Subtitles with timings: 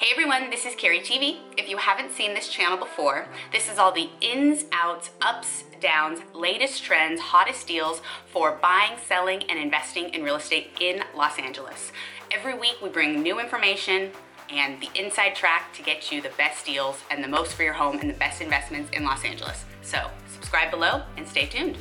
[0.00, 1.40] Hey everyone, this is Carrie TV.
[1.58, 6.20] If you haven't seen this channel before, this is all the ins, outs, ups, downs,
[6.32, 11.92] latest trends, hottest deals for buying, selling, and investing in real estate in Los Angeles.
[12.30, 14.10] Every week we bring new information
[14.48, 17.74] and the inside track to get you the best deals and the most for your
[17.74, 19.66] home and the best investments in Los Angeles.
[19.82, 21.76] So subscribe below and stay tuned.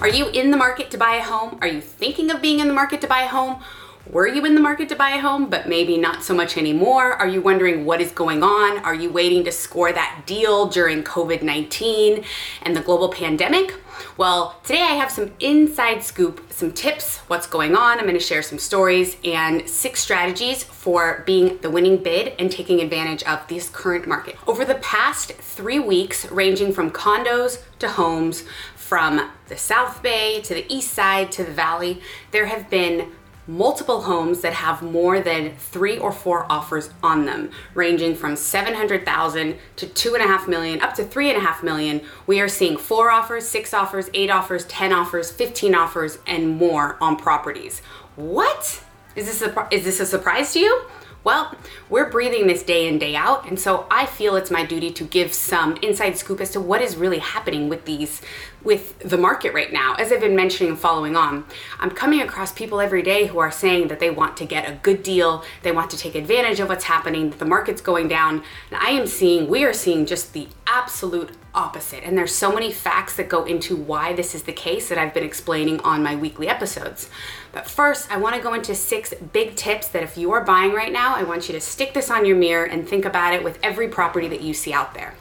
[0.00, 1.58] Are you in the market to buy a home?
[1.62, 3.62] Are you thinking of being in the market to buy a home?
[4.12, 7.14] Were you in the market to buy a home, but maybe not so much anymore?
[7.14, 8.78] Are you wondering what is going on?
[8.84, 12.24] Are you waiting to score that deal during COVID 19
[12.62, 13.74] and the global pandemic?
[14.16, 17.98] Well, today I have some inside scoop, some tips, what's going on.
[17.98, 22.48] I'm going to share some stories and six strategies for being the winning bid and
[22.48, 24.36] taking advantage of this current market.
[24.46, 28.44] Over the past three weeks, ranging from condos to homes,
[28.76, 32.00] from the South Bay to the East Side to the Valley,
[32.30, 33.10] there have been
[33.46, 39.56] multiple homes that have more than three or four offers on them, ranging from 700,000
[39.76, 42.00] to two and a half million, up to three and a half million.
[42.26, 46.96] We are seeing four offers, six offers, eight offers, 10 offers, 15 offers, and more
[47.00, 47.80] on properties.
[48.16, 48.82] What?
[49.16, 50.82] Is this a, is this a surprise to you?
[51.24, 51.56] Well,
[51.90, 55.02] we're breathing this day in, day out, and so I feel it's my duty to
[55.02, 58.22] give some inside scoop as to what is really happening with these,
[58.62, 59.94] with the market right now.
[59.94, 61.44] As I've been mentioning and following on,
[61.80, 64.74] I'm coming across people every day who are saying that they want to get a
[64.74, 68.44] good deal, they want to take advantage of what's happening, that the market's going down,
[68.70, 72.04] and I am seeing, we are seeing just the absolute opposite.
[72.04, 75.14] And there's so many facts that go into why this is the case that I've
[75.14, 77.10] been explaining on my weekly episodes.
[77.52, 80.72] But first, I want to go into six big tips that if you are buying
[80.72, 83.42] right now, I want you to stick this on your mirror and think about it
[83.42, 85.14] with every property that you see out there.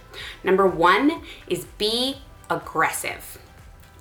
[0.44, 2.18] Number one is be
[2.50, 3.40] aggressive.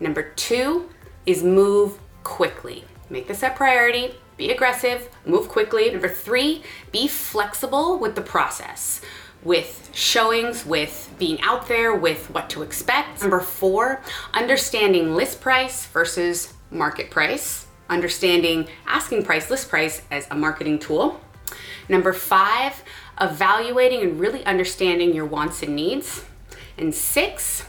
[0.01, 0.91] Number two
[1.25, 2.85] is move quickly.
[3.09, 4.15] Make this a priority.
[4.37, 5.91] Be aggressive, move quickly.
[5.93, 9.01] Number three, be flexible with the process
[9.45, 13.21] with showings, with being out there, with what to expect.
[13.21, 14.03] Number four,
[14.33, 21.21] understanding list price versus market price, understanding asking price, list price as a marketing tool.
[21.89, 22.83] Number five,
[23.21, 26.25] evaluating and really understanding your wants and needs.
[26.79, 27.65] And six,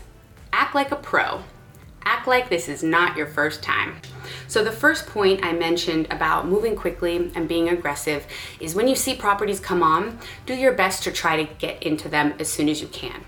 [0.54, 1.44] act like a pro.
[2.06, 3.96] Act like this is not your first time.
[4.48, 8.28] So, the first point I mentioned about moving quickly and being aggressive
[8.60, 12.08] is when you see properties come on, do your best to try to get into
[12.08, 13.24] them as soon as you can.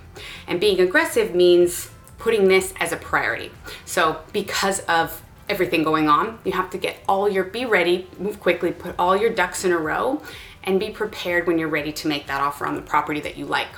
[0.47, 1.89] And being aggressive means
[2.19, 3.51] putting this as a priority.
[3.85, 8.39] So, because of everything going on, you have to get all your, be ready, move
[8.39, 10.21] quickly, put all your ducks in a row,
[10.63, 13.45] and be prepared when you're ready to make that offer on the property that you
[13.45, 13.69] like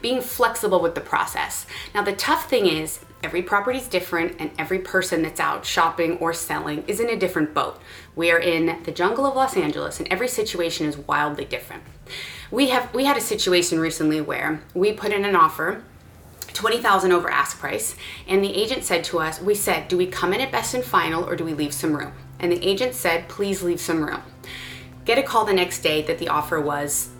[0.00, 1.66] being flexible with the process.
[1.94, 6.18] Now, the tough thing is, every property is different, and every person that's out shopping
[6.18, 7.80] or selling is in a different boat.
[8.16, 11.82] We are in the jungle of Los Angeles, and every situation is wildly different.
[12.50, 15.84] We have we had a situation recently where we put in an offer
[16.52, 17.94] 20,000 over ask price
[18.26, 20.84] and the agent said to us we said do we come in at best and
[20.84, 24.20] final or do we leave some room and the agent said please leave some room
[25.04, 27.10] get a call the next day that the offer was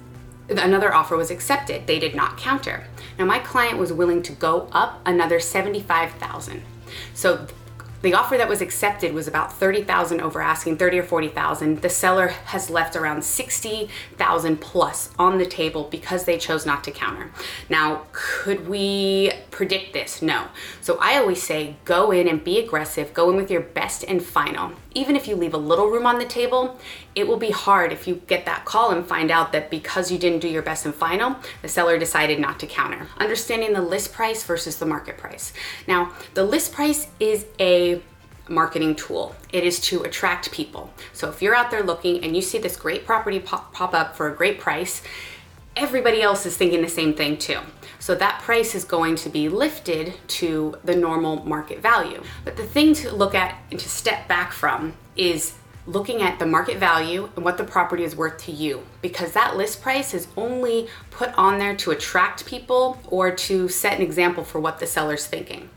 [0.50, 1.86] another offer was accepted.
[1.86, 2.86] They did not counter.
[3.18, 6.62] Now my client was willing to go up another 75,000.
[7.14, 7.46] So
[8.02, 11.82] the offer that was accepted was about 30,000 over asking, 30 or 40,000.
[11.82, 16.90] The seller has left around 60,000 plus on the table because they chose not to
[16.90, 17.30] counter.
[17.68, 20.22] Now, could we predict this?
[20.22, 20.48] No.
[20.80, 24.22] So I always say go in and be aggressive, go in with your best and
[24.22, 24.72] final.
[24.94, 26.78] Even if you leave a little room on the table,
[27.14, 30.18] it will be hard if you get that call and find out that because you
[30.18, 33.08] didn't do your best and final, the seller decided not to counter.
[33.18, 35.52] Understanding the list price versus the market price.
[35.86, 37.89] Now, the list price is a
[38.50, 39.34] marketing tool.
[39.52, 40.92] It is to attract people.
[41.12, 44.16] So if you're out there looking and you see this great property pop, pop up
[44.16, 45.02] for a great price,
[45.76, 47.60] everybody else is thinking the same thing too.
[48.00, 52.22] So that price is going to be lifted to the normal market value.
[52.44, 55.54] But the thing to look at and to step back from is
[55.86, 59.56] looking at the market value and what the property is worth to you because that
[59.56, 64.44] list price is only put on there to attract people or to set an example
[64.44, 65.68] for what the seller's thinking.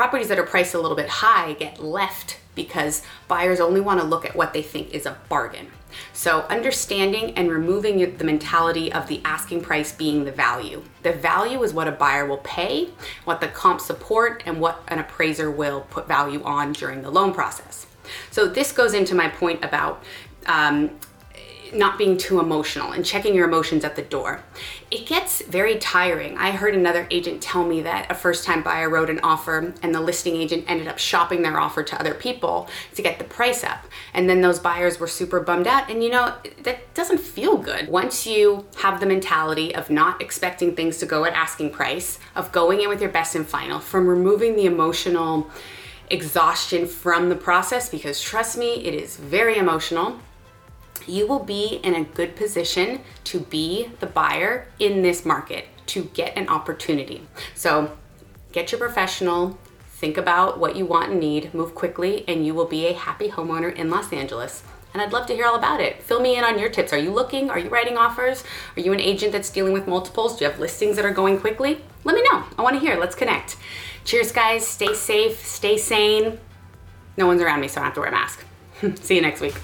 [0.00, 4.06] Properties that are priced a little bit high get left because buyers only want to
[4.06, 5.66] look at what they think is a bargain.
[6.14, 10.82] So, understanding and removing the mentality of the asking price being the value.
[11.02, 12.88] The value is what a buyer will pay,
[13.24, 17.34] what the comp support, and what an appraiser will put value on during the loan
[17.34, 17.86] process.
[18.30, 20.02] So, this goes into my point about
[20.46, 20.92] um,
[21.72, 24.42] not being too emotional and checking your emotions at the door.
[24.90, 26.36] It gets very tiring.
[26.36, 29.94] I heard another agent tell me that a first time buyer wrote an offer and
[29.94, 33.62] the listing agent ended up shopping their offer to other people to get the price
[33.62, 33.84] up.
[34.14, 35.90] And then those buyers were super bummed out.
[35.90, 37.88] And you know, that doesn't feel good.
[37.88, 42.52] Once you have the mentality of not expecting things to go at asking price, of
[42.52, 45.50] going in with your best and final, from removing the emotional
[46.08, 50.18] exhaustion from the process, because trust me, it is very emotional
[51.08, 56.04] you will be in a good position to be the buyer in this market to
[56.14, 57.22] get an opportunity.
[57.54, 57.96] So
[58.52, 59.58] get your professional,
[59.88, 63.28] think about what you want and need, move quickly, and you will be a happy
[63.28, 64.62] homeowner in Los Angeles.
[64.92, 66.02] And I'd love to hear all about it.
[66.02, 66.92] Fill me in on your tips.
[66.92, 67.48] Are you looking?
[67.48, 68.42] Are you writing offers?
[68.76, 70.36] Are you an agent that's dealing with multiples?
[70.36, 71.80] Do you have listings that are going quickly?
[72.04, 72.44] Let me know.
[72.58, 72.98] I want to hear.
[72.98, 73.56] Let's connect.
[74.04, 74.66] Cheers, guys.
[74.66, 76.40] Stay safe, stay sane.
[77.16, 78.44] No one's around me, so I don't have to wear a mask.
[79.04, 79.54] See you next week.